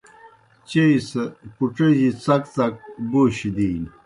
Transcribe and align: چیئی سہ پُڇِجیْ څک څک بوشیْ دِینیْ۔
چیئی 0.67 0.97
سہ 1.09 1.23
پُڇِجیْ 1.55 2.09
څک 2.23 2.43
څک 2.55 2.73
بوشیْ 3.11 3.49
دِینیْ۔ 3.55 3.89